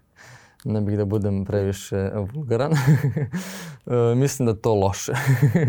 [0.67, 2.71] ne bih da budem previše vulgaran.
[4.21, 5.13] mislim da je to loše,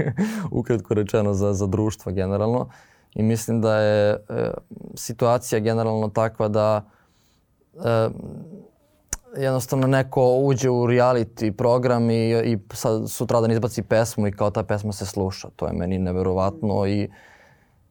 [0.51, 2.69] ukratko rečeno za, za društvo generalno.
[3.15, 4.51] I mislim da je e,
[4.95, 6.85] situacija generalno takva da
[7.75, 8.09] e,
[9.37, 14.63] jednostavno neko uđe u reality program i, i sad sutradan izbaci pesmu i kao ta
[14.63, 15.49] pesma se sluša.
[15.57, 17.11] To je meni neverovatno i,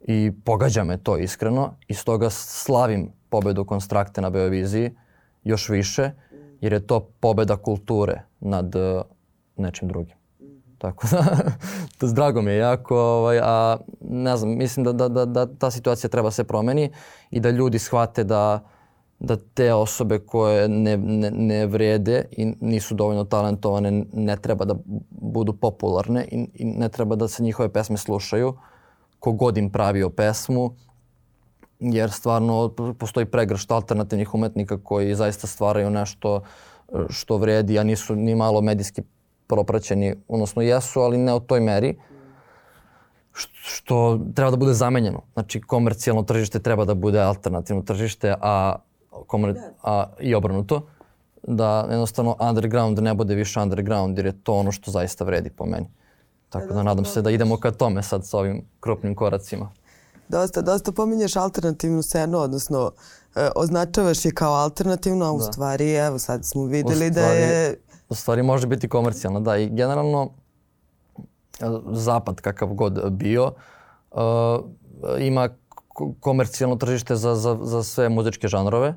[0.01, 1.73] i pogađa me to iskreno.
[1.87, 4.91] I stoga slavim pobedu Konstrakte na Beoviziji
[5.43, 6.11] još više
[6.61, 9.01] jer je to pobeda kulture nad uh,
[9.57, 10.15] nečim drugim.
[10.77, 11.25] Tako da,
[11.97, 15.71] to drago mi je jako, ovaj, a ne znam, mislim da, da, da, da ta
[15.71, 16.91] situacija treba se promeni
[17.31, 18.63] i da ljudi shvate da,
[19.19, 24.75] da te osobe koje ne, ne, ne vrede i nisu dovoljno talentovane ne treba da
[25.09, 28.53] budu popularne i, i ne treba da se njihove pesme slušaju.
[29.19, 30.75] Kogod im pravio pesmu,
[31.79, 36.41] jer stvarno postoji pregršt alternativnih umetnika koji zaista stvaraju nešto e,
[37.09, 39.01] što vredi, a nisu ni malo medijski
[39.47, 41.97] propraćeni, odnosno jesu, ali ne u toj meri,
[43.61, 45.21] što treba da bude zamenjeno.
[45.33, 48.75] Znači, komercijalno tržište treba da bude alternativno tržište, a,
[49.27, 50.87] komer, a i obrnuto.
[51.47, 55.65] Da jednostavno underground ne bude više underground, jer je to ono što zaista vredi po
[55.65, 55.87] meni.
[56.49, 59.69] Tako da nadam se da idemo ka tome sad sa ovim krupnim koracima
[60.29, 62.91] dosta, dosta pominješ alternativnu scenu, odnosno
[63.35, 65.43] e, označavaš je kao alternativno, a u da.
[65.43, 67.81] stvari, evo sad smo videli da je...
[68.09, 69.57] U stvari može biti komercijalna, da.
[69.57, 70.29] I generalno,
[71.59, 73.51] e, zapad kakav god bio,
[74.11, 74.19] uh,
[75.19, 75.49] ima
[76.19, 78.95] komercijalno tržište za, za, za sve muzičke žanrove.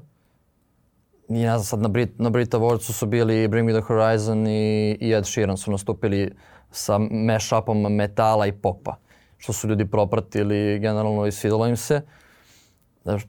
[1.29, 4.97] I znam, sad na, Brit, na Brit Awardsu su bili Bring Me The Horizon i,
[5.01, 6.35] i Ed Sheeran su nastupili
[6.71, 8.97] sa mash-upom metala i popa
[9.41, 12.01] što su ljudi propratili generalno i svidalo im se.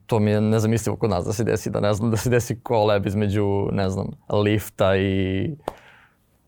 [0.06, 2.60] To mi je nezamislivo kod nas da se desi, da ne znam, da se desi
[2.60, 5.56] koleb između, ne znam, lifta i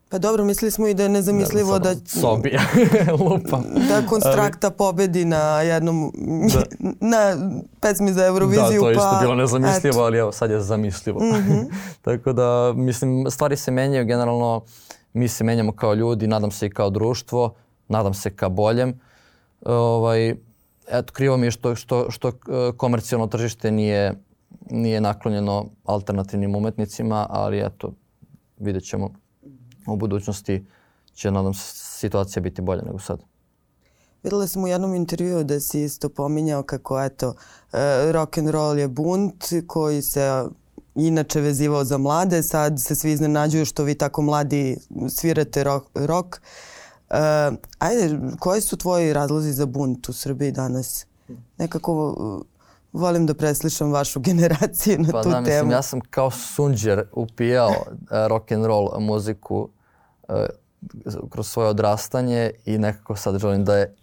[0.08, 1.94] Pa dobro, mislili smo i da je nezamislivo da...
[2.06, 2.60] Sobija,
[3.20, 3.64] lupam.
[3.88, 6.12] Da konstrakta pobedi na jednom,
[6.52, 6.62] da.
[7.16, 7.50] na
[7.80, 8.80] pesmi za Euroviziju.
[8.80, 9.18] Da, to je isto pa...
[9.20, 10.04] bilo nezamislivo, eto.
[10.04, 11.20] ali evo sad je zamislivo.
[11.20, 11.64] Mm -hmm.
[12.04, 14.62] Tako da, mislim, stvari se menjaju generalno,
[15.12, 17.54] mi se menjamo kao ljudi, nadam se i kao društvo,
[17.88, 19.00] nadam se ka boljem
[19.64, 20.34] ovaj,
[20.88, 22.32] eto, krivo mi je što, što, što e,
[22.76, 24.14] komercijalno tržište nije,
[24.70, 27.92] nije naklonjeno alternativnim umetnicima, ali eto,
[28.58, 29.10] vidjet ćemo
[29.86, 30.66] u budućnosti
[31.14, 33.20] će, nadam se, situacija biti bolja nego sad.
[34.22, 37.34] Videla sam u jednom intervjuu da si isto pominjao kako eto,
[37.72, 40.44] e, rock and roll je bunt koji se
[40.94, 44.76] inače vezivao za mlade, sad se svi iznenađuju što vi tako mladi
[45.08, 45.86] svirate rock.
[45.94, 46.36] rock.
[47.10, 47.16] Uh,
[47.78, 51.06] ajde, koji su tvoji razlozi za bunt u Srbiji danas?
[51.58, 52.42] Nekako uh,
[52.92, 55.56] volim da preslišam vašu generaciju na pa tu da, temu.
[55.56, 59.68] Mislim, ja sam kao sunđer upijao uh, rock and roll muziku
[60.28, 60.34] uh,
[61.30, 63.94] kroz svoje odrastanje i nekako sad želim da je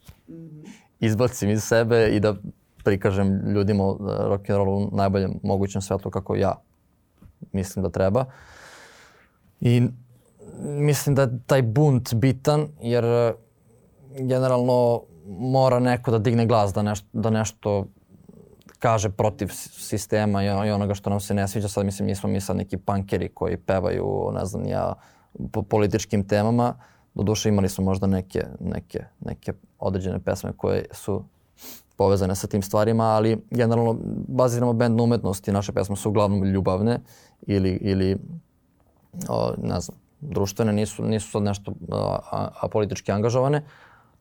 [0.99, 2.35] izbacim iz sebe i da
[2.83, 6.55] prikažem ljudima rock and roll u najboljem mogućem svetu kako ja
[7.51, 8.25] mislim da treba.
[9.61, 9.87] I
[10.61, 13.33] mislim da je taj bunt bitan jer e,
[14.19, 17.85] generalno mora neko da digne glas da nešto, da nešto
[18.79, 19.47] kaže protiv
[19.77, 21.67] sistema i onoga što nam se ne sviđa.
[21.67, 24.93] Sad mislim nismo mi sad neki pankeri koji pevaju, ne znam ja,
[25.51, 26.73] po političkim temama.
[27.13, 31.23] Doduše imali smo možda neke, neke, neke određene pesme koje su
[31.95, 33.97] povezane sa tim stvarima, ali generalno
[34.27, 35.51] baziramo band na umetnosti.
[35.51, 36.99] Naše pesme su uglavnom ljubavne
[37.41, 38.17] ili, ili
[39.29, 41.73] o, ne znam, društvene, nisu, nisu sad nešto
[42.31, 43.63] a, politički angažovane,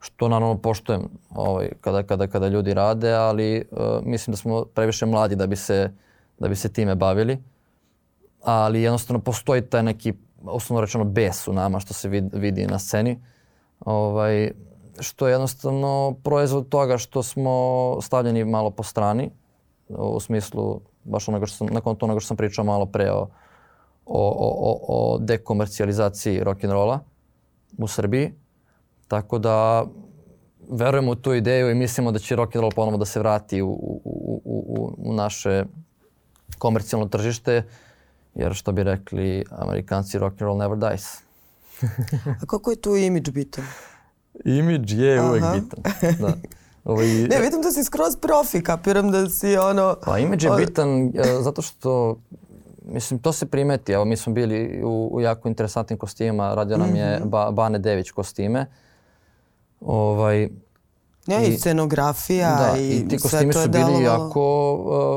[0.01, 5.07] što naravno poštujem ovaj, kada, kada, kada ljudi rade, ali uh, mislim da smo previše
[5.07, 5.91] mladi da bi se
[6.41, 7.39] da bi se time bavili.
[8.43, 10.13] Ali jednostavno postoji taj neki,
[10.45, 13.21] osnovno rečeno, bes u nama što se vidi na sceni.
[13.81, 14.53] Ovaj,
[15.01, 19.31] što je jednostavno proizvod toga što smo stavljeni malo po strani
[19.89, 23.29] u smislu baš onoga što sam, nakon onoga što sam pričao malo pre o,
[24.11, 26.99] o, o, o dekomercijalizaciji rock'n'rolla
[27.79, 28.33] u Srbiji.
[29.09, 29.85] Tako da
[30.71, 33.63] verujemo u tu ideju i mislimo da će rock and roll ponovo da se vrati
[33.63, 35.65] u, u, u, u, u naše
[36.59, 37.63] komercijalno tržište,
[38.35, 41.05] jer što bi rekli amerikanci, rock and roll never dies.
[42.43, 43.65] A kako je tu imidž bitan?
[44.45, 45.29] Imidž je Aha.
[45.29, 45.83] uvek bitan.
[46.19, 46.35] Da.
[46.85, 49.97] Ovaj, ne, vidim da si skroz profi, kapiram da si ono...
[50.05, 52.17] Pa imidž je bitan uh, zato što
[52.91, 53.93] Mislim, to se primeti.
[53.93, 56.55] Evo, mi smo bili u, u jako interesantnim kostimima.
[56.55, 57.29] Radio nam je -hmm.
[57.29, 58.67] ba, Bane Dević kostime.
[59.81, 60.49] Ovaj,
[61.27, 64.01] ne, i, i scenografija da, i, i ti kostimi su bili delovalo...
[64.01, 64.75] jako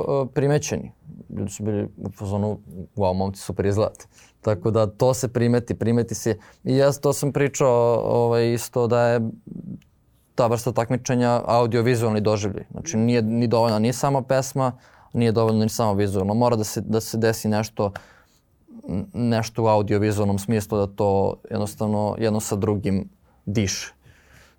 [0.07, 0.91] uh, primećeni.
[1.29, 2.59] Ljudi su bili u fazonu,
[2.95, 4.05] wow, momci super izgledate.
[4.41, 6.37] Tako da to se primeti, primeti se.
[6.63, 9.21] I ja to sam pričao ovaj, isto da je
[10.35, 12.65] ta vrsta takmičenja audio-vizualni doživljaj.
[12.71, 14.71] Znači nije ni dovoljna ni sama pesma,
[15.13, 16.33] nije dovoljno ni samo vizualno.
[16.33, 17.91] Mora da se, da se desi nešto
[19.13, 23.09] nešto u audio-vizualnom smislu da to jednostavno jedno sa drugim
[23.45, 23.93] diše.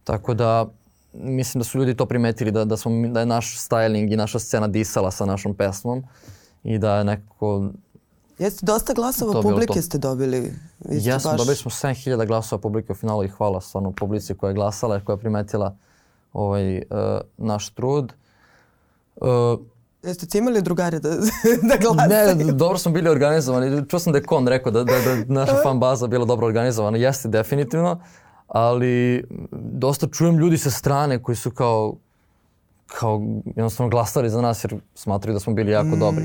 [0.04, 0.66] Tako da
[1.12, 4.38] mislim da su ljudi to primetili da, da, smo, da je naš styling i naša
[4.38, 6.04] scena disala sa našom pesmom
[6.64, 7.68] i da je nekako
[8.38, 10.40] Jeste, dosta glasova publike ste dobili.
[10.40, 11.38] Vi Jesmo, baš...
[11.38, 15.14] dobili smo 7000 glasova publike u finalu i hvala stvarno publici koja je glasala, koja
[15.14, 15.76] je primetila
[16.32, 16.82] ovaj, uh,
[17.36, 18.12] naš trud.
[19.16, 19.28] Uh,
[20.06, 21.08] Jeste ti imali drugare da,
[21.70, 22.36] da glasaju?
[22.36, 23.88] Ne, dobro smo bili organizovani.
[23.88, 26.98] Čuo sam da je Kon rekao da, da, da naša fan baza bila dobro organizovana.
[26.98, 28.00] Jeste, definitivno.
[28.48, 31.94] Ali dosta čujem ljudi sa strane koji su kao
[32.86, 33.22] kao
[33.56, 35.98] jednostavno glasali za nas jer smatraju da smo bili jako mm.
[35.98, 36.24] dobri.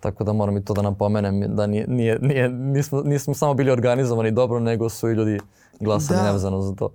[0.00, 3.70] Tako da moram i to da napomenem da nije, nije, nije, nismo, nismo samo bili
[3.70, 5.40] organizovani dobro, nego su i ljudi
[5.80, 6.26] glasali da.
[6.26, 6.90] nevezano za to.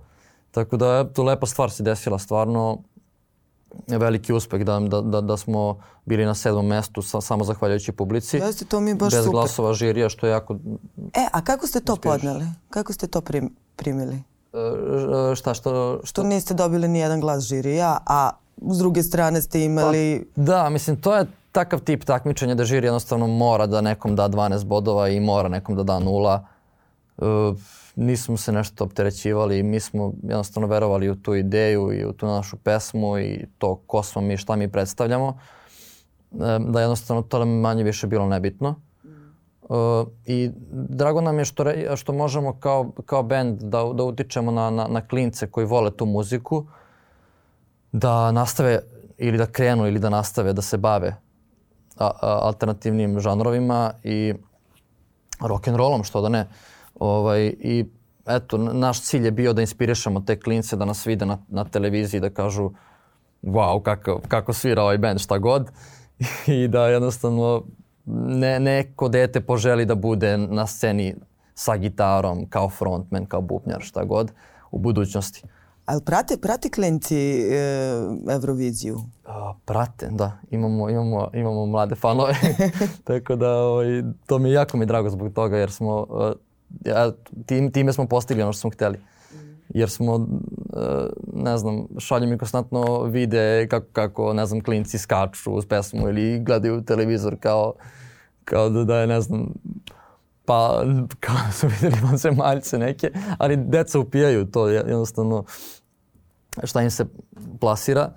[0.50, 2.78] Tako da to lepa stvar se desila stvarno
[3.86, 8.36] veliki uspeh da, da, da, da smo bili na sedmom mestu sa, samo zahvaljujući publici.
[8.36, 9.32] Jeste, to mi je baš bez super.
[9.32, 10.56] glasova žirija, što je jako...
[11.14, 12.12] E, a kako ste to uspješ?
[12.12, 12.46] podneli?
[12.70, 14.22] Kako ste to prim, primili?
[14.52, 16.06] E, šta, što, što...
[16.06, 18.30] Što niste dobili ni jedan glas žirija, a
[18.70, 20.28] s druge strane ste imali...
[20.34, 24.28] Pa, da, mislim, to je takav tip takmičenja da žiri jednostavno mora da nekom da
[24.28, 26.46] 12 bodova i mora nekom da da nula.
[27.18, 27.22] E,
[27.96, 32.56] nismo se nešto opterećivali, mi smo jednostavno verovali u tu ideju i u tu našu
[32.56, 35.38] pesmu i to ko smo mi, šta mi predstavljamo,
[36.32, 36.36] e,
[36.68, 38.74] da jednostavno to nam manje više bilo nebitno.
[39.68, 44.50] Uh, I drago nam je što, re, što možemo kao, kao band da, da utičemo
[44.50, 46.66] na, na, na klince koji vole tu muziku,
[47.92, 48.80] da nastave
[49.18, 54.34] ili da krenu ili da nastave da se bave a, a, alternativnim žanrovima i
[55.40, 56.46] rock and rollom, što da ne.
[57.00, 57.84] Ovaj, I
[58.26, 62.20] eto, naš cilj je bio da inspirišemo te klince, da nas vide na, na televiziji,
[62.20, 62.70] da kažu
[63.42, 65.70] wow, kako, kako svira ovaj band, šta god.
[66.46, 67.62] I da jednostavno
[68.26, 71.14] ne, neko dete poželi da bude na sceni
[71.54, 74.32] sa gitarom, kao frontman, kao bubnjar, šta god,
[74.70, 75.42] u budućnosti.
[75.86, 77.56] Ali prate, prate klinci e,
[78.30, 79.00] Euroviziju?
[79.24, 80.38] A, prate, da.
[80.50, 82.34] Imamo, imamo, imamo mlade fanove.
[83.04, 86.06] Tako da ovaj, to mi je jako mi drago zbog toga jer smo
[86.84, 87.12] ja,
[87.46, 88.98] tim, time smo postigli ono što smo hteli.
[89.68, 90.26] Jer smo, uh,
[91.32, 96.40] ne znam, šalju mi konstantno vide kako, kako, ne znam, klinci skaču uz pesmu ili
[96.40, 97.74] gledaju televizor kao,
[98.44, 99.52] kao da, da je, ne znam,
[100.44, 100.82] pa
[101.20, 105.44] kao da su videli vanzemaljce neke, ali deca upijaju to jednostavno
[106.64, 107.06] šta im se
[107.60, 108.10] plasira.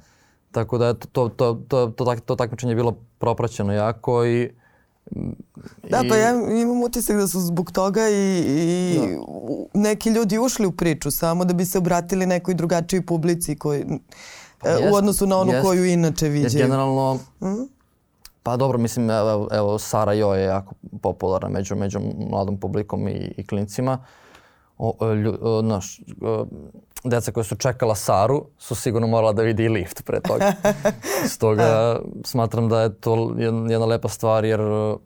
[0.51, 4.51] Tako da to, to, to, to, to, to takmičenje je bilo propraćeno jako i
[5.89, 8.97] Da, pa ja imam utisak da su zbog toga i, i
[9.73, 9.79] da.
[9.79, 13.85] neki ljudi ušli u priču samo da bi se obratili nekoj drugačijoj publici koji,
[14.59, 16.63] pa jest, u odnosu na onu jest, koju inače viđaju.
[16.63, 17.79] Generalno, mm
[18.49, 23.33] pa dobro, mislim, evo, evo Sara Jo je jako popularna među, među mladom publikom i,
[23.37, 24.05] i klincima.
[24.77, 26.45] O, lju, o, naš, o,
[27.03, 30.53] deca koja su čekala Saru su sigurno morala da vidi i lift pre toga.
[31.35, 33.35] Stoga smatram da je to
[33.69, 34.99] jedna lepa stvar jer uh,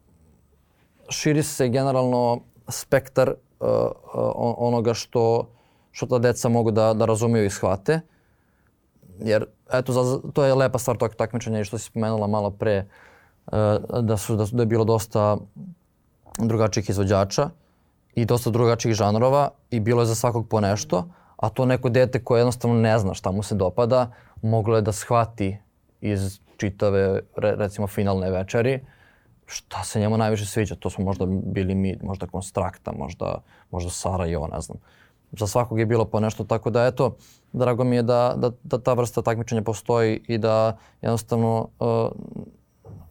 [1.10, 5.49] širi se generalno spektar uh, uh, onoga što,
[5.91, 8.01] što ta deca mogu da, da razumiju i shvate.
[9.19, 12.86] Jer eto, za, to je lepa stvar tog takmičenja i što si spomenula malo pre,
[13.45, 13.53] uh,
[14.01, 15.38] da, su, da, da je bilo dosta
[16.38, 17.49] drugačijih izvođača
[18.15, 21.06] i dosta drugačijih žanrova i bilo je za svakog po nešto
[21.43, 24.91] a to neko dete koje jednostavno ne zna šta mu se dopada, moglo je da
[24.91, 25.58] shvati
[26.01, 28.79] iz čitave, recimo, finalne večeri
[29.45, 30.75] šta se njemu najviše sviđa.
[30.75, 34.77] To smo možda bili mi, možda Konstrakta, možda, možda Sarajevo, ne znam.
[35.32, 37.15] Za svakog je bilo po nešto, tako da eto,
[37.53, 42.12] drago mi je da, da, da ta vrsta takmičenja postoji i da jednostavno uh,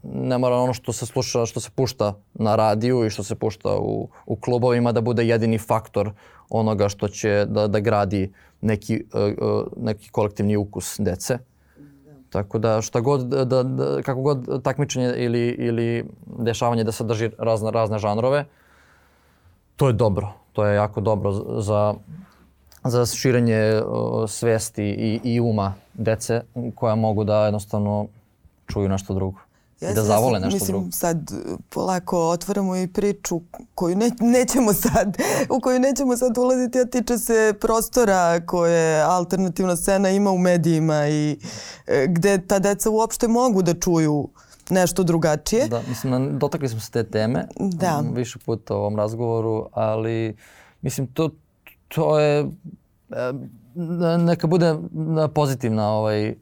[0.02, 3.76] ne mora ono što se sluša, što se pušta na radiju i što se pušta
[3.78, 6.12] u, u klubovima da bude jedini faktor
[6.52, 11.38] onoga što će da, da gradi neki, uh, neki kolektivni ukus dece.
[12.30, 16.04] Tako da šta god, da, da, kako god takmičenje ili, ili
[16.38, 18.44] dešavanje da sadrži razne, razne žanrove,
[19.76, 20.32] to je dobro.
[20.52, 21.94] To je jako dobro za,
[22.84, 26.42] za širenje uh, svesti i, i uma dece
[26.74, 28.06] koja mogu da jednostavno
[28.66, 29.51] čuju nešto drugo.
[29.82, 30.90] Jeste, I da zavole nešto mislim, drugo.
[30.92, 31.30] sad
[31.68, 33.40] polako otvaramo i priču
[33.74, 35.16] koju ne, nećemo sad,
[35.50, 41.08] u koju nećemo sad ulaziti, a tiče se prostora koje alternativna scena ima u medijima
[41.08, 41.38] i
[41.86, 44.28] e, gde ta deca uopšte mogu da čuju
[44.70, 45.68] nešto drugačije.
[45.68, 48.02] Da, mislim, dotakli smo se te teme da.
[48.12, 50.36] više puta u ovom razgovoru, ali
[50.82, 51.30] mislim, to,
[51.88, 53.32] to je, e,
[54.18, 54.76] neka bude
[55.34, 56.34] pozitivna ovaj,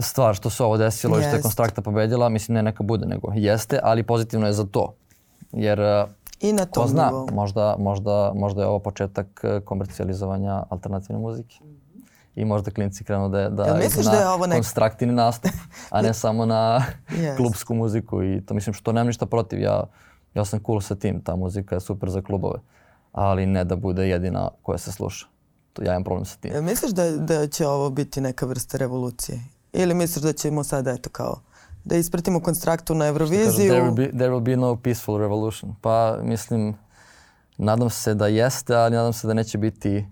[0.00, 3.32] stvar što se ovo desilo i što je Konstrakta pobedila, mislim ne neka bude, nego
[3.34, 4.94] jeste, ali pozitivno je za to.
[5.52, 5.80] Jer
[6.40, 7.28] I na tom ko zna, nivou.
[7.32, 11.58] možda, možda, možda je ovo početak e, komercijalizovanja alternativne muzike.
[12.34, 14.56] I možda klinci krenu da, da idu na da je ovo nek...
[14.56, 15.50] konstraktini nastup,
[15.90, 17.36] a ne samo na yes.
[17.36, 18.22] klubsku muziku.
[18.22, 19.60] I to mislim što nemam ništa protiv.
[19.60, 19.84] Ja,
[20.34, 22.58] ja sam cool sa tim, ta muzika je super za klubove.
[23.12, 25.26] Ali ne da bude jedina koja se sluša.
[25.72, 26.52] To, ja imam problem sa tim.
[26.54, 29.40] Ja, misliš da, da će ovo biti neka vrsta revolucije?
[29.72, 31.40] Ili misliš da ćemo sada, eto kao,
[31.84, 33.72] da ispratimo konstraktu na Euroviziju?
[33.72, 35.74] There will, be, there will be no peaceful revolution.
[35.80, 36.74] Pa mislim,
[37.58, 40.06] nadam se da jeste, ali nadam se da neće biti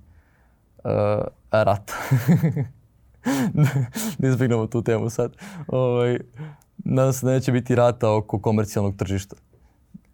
[0.84, 0.90] uh,
[1.50, 1.92] rat.
[4.18, 5.32] da izbjegnemo tu temu sad.
[5.68, 6.18] Ovaj,
[6.78, 9.36] nadam se da neće biti rata oko komercijalnog tržišta.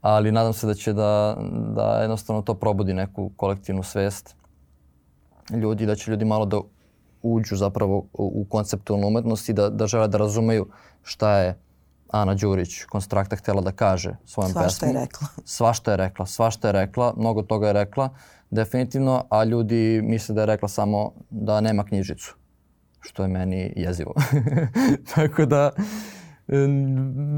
[0.00, 1.36] Ali nadam se da će da,
[1.76, 4.36] da jednostavno to probudi neku kolektivnu svest
[5.50, 6.60] ljudi, da će ljudi malo da
[7.34, 10.66] uđu zapravo u konceptualnu umetnost i da, da žele da razumeju
[11.02, 11.58] šta je
[12.10, 14.70] Ana Đurić, konstrakta, htela da kaže svojom sva pesmom.
[14.70, 15.28] Svašta je rekla.
[15.56, 18.08] Svašta je rekla, svašta je rekla, mnogo toga je rekla,
[18.50, 22.36] definitivno, a ljudi misle da je rekla samo da nema knjižicu,
[23.00, 24.14] što je meni jezivo.
[25.14, 25.70] Tako da,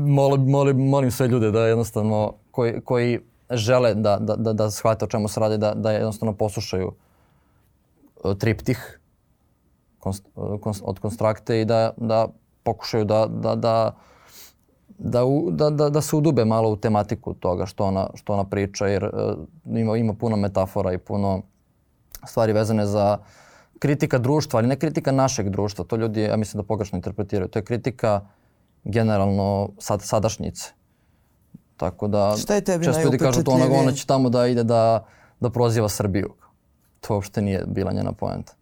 [0.06, 3.20] molim, molim, molim sve ljude da jednostavno, koji, koji
[3.50, 6.92] žele da, da, da, da shvate o čemu se radi, da, da jednostavno poslušaju
[10.06, 10.10] e,
[10.62, 12.28] triptih od konstrakte i da, da
[12.62, 13.96] pokušaju da, da, da,
[14.98, 18.86] da, da, da, da se udube malo u tematiku toga što ona, što ona priča
[18.86, 21.42] jer uh, ima, ima puno metafora i puno
[22.24, 23.18] stvari vezane za
[23.78, 25.84] kritika društva, ali ne kritika našeg društva.
[25.84, 27.48] To ljudi, ja mislim da pogrešno interpretiraju.
[27.48, 28.20] To je kritika
[28.84, 30.72] generalno sad, sadašnjice.
[31.76, 34.64] Tako da Šta je tebi često ljudi kažu to ona, ona će tamo da ide
[34.64, 35.06] da,
[35.40, 36.34] da proziva Srbiju.
[37.00, 38.57] To uopšte nije bila njena poenta.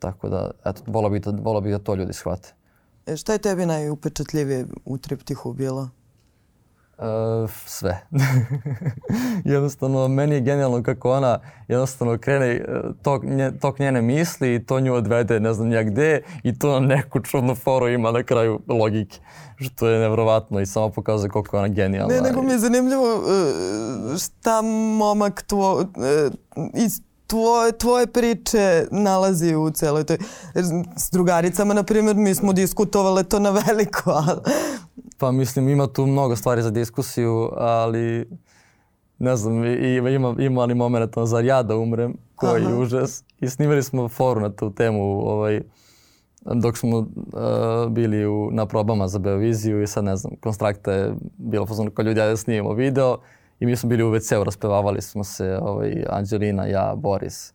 [0.00, 2.54] Tako da, eto, volao bih da, volao bih da to ljudi shvate.
[3.06, 5.88] E, šta je tebi najupečatljivije u triptihu bilo?
[6.98, 8.00] Uh, sve.
[9.54, 12.64] jednostavno, meni je genijalno kako ona jednostavno krene e,
[13.02, 16.80] tok, nje, tok njene misli i to nju odvede ne znam nija gde i to
[16.80, 19.20] neku čudnu foru ima na kraju logike.
[19.56, 22.14] Što je nevrovatno i samo pokazuje koliko je ona genijalna.
[22.14, 24.62] Ne, nego mi je zanimljivo uh, šta
[24.98, 25.86] momak tvo, uh,
[26.74, 30.18] iz tvoje, tvoje priče nalazi u celoj toj...
[30.96, 34.40] S drugaricama, na primjer, mi smo diskutovale to na veliko, ali...
[35.18, 38.28] Pa mislim, ima tu mnogo stvari za diskusiju, ali
[39.18, 43.24] ne znam, ima, ima ali moment zar ja da umrem, koji je užas.
[43.40, 45.60] I snimali smo foru na tu temu ovaj,
[46.44, 47.06] dok smo uh,
[47.90, 52.02] bili u, na probama za Beoviziju i sad ne znam, konstrakta je bilo pozorno kao
[52.02, 53.18] ljudi, ja da snimamo video
[53.60, 57.52] I mi smo bili u WC-u, raspevavali smo se ovaj, Anđelina, ja, Boris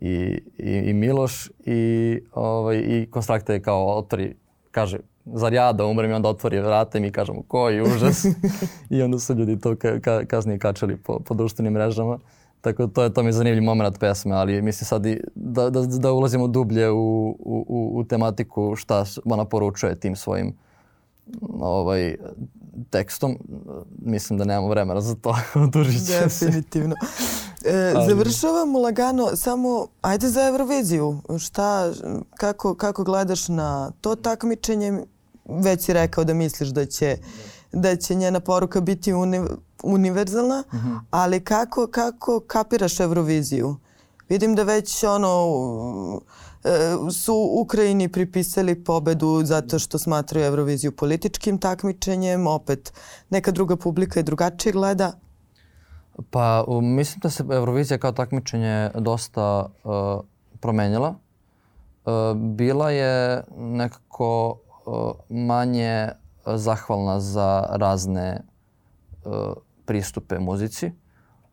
[0.00, 4.36] i, i, i Miloš i, ovaj, i konstrakta je kao otvori,
[4.70, 8.24] kaže, zar ja da umrem i onda otvori vrata i mi kažemo koji užas.
[8.90, 12.18] I onda su ljudi to ka, ka, kasnije kačali po, po društvenim mrežama.
[12.60, 15.80] Tako to je to mi je zanimljiv moment pesme, ali mislim sad i da, da,
[15.80, 20.54] da ulazimo dublje u, u, u tematiku šta ona poručuje tim svojim
[21.60, 22.16] ovaj,
[22.90, 23.38] tekstom,
[23.98, 26.46] mislim da nemamo vremena za to, odužit će se.
[26.46, 26.94] Definitivno.
[27.64, 28.08] E, Ali...
[28.08, 31.20] Završavamo lagano, samo ajde za Euroviziju.
[31.38, 31.92] Šta,
[32.36, 35.02] kako, kako gledaš na to takmičenje?
[35.44, 37.16] Već si rekao da misliš da će,
[37.72, 39.40] da će njena poruka biti uni,
[39.82, 40.88] univerzalna, mhm.
[40.88, 41.00] -huh.
[41.10, 43.76] ali kako, kako kapiraš Euroviziju?
[44.28, 46.20] Vidim da već ono
[47.12, 52.92] su Ukrajini pripisali pobedu zato što smatraju Euroviziju političkim takmičenjem, opet
[53.30, 55.12] neka druga publika je drugačije gleda.
[56.30, 60.24] Pa mislim da se Eurovizija kao takmičenje dosta uh,
[60.60, 61.14] promenila.
[62.04, 66.08] Uh, bila je nekako uh, manje
[66.46, 68.40] zahvalna za razne
[69.24, 69.32] uh,
[69.84, 70.92] pristupe muzici.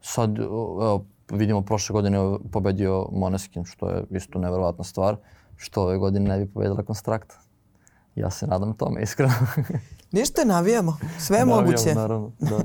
[0.01, 5.15] Sad, evo, vidimo prošle godine pobedio Moneskin, što je isto neverovatna stvar,
[5.57, 7.39] što ove godine ne bi pobedila Konstrakta.
[8.15, 9.33] Ja se nadam tome, iskreno.
[10.11, 10.97] Ništa, navijamo.
[11.19, 11.93] Sve je navijamo.
[11.95, 12.59] Naravno, da.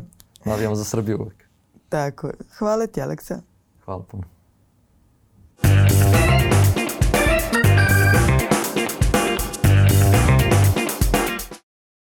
[0.50, 1.44] Navijamo za Srbiju uvek.
[1.88, 2.30] Tako.
[2.58, 3.40] Hvala ti, Aleksa.
[3.84, 4.22] Hvala puno.